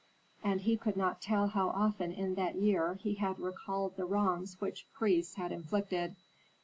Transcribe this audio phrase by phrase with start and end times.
[0.43, 4.59] And he could not tell how often in that year he had recalled the wrongs
[4.59, 6.15] which priests had inflicted.